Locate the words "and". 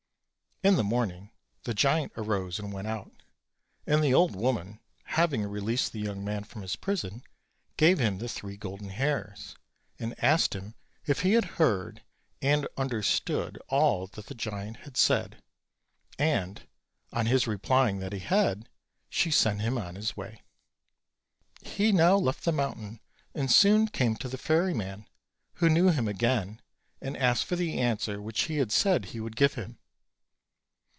2.59-2.71, 3.87-4.03, 12.43-12.67, 16.19-16.67, 23.33-23.51, 27.01-27.17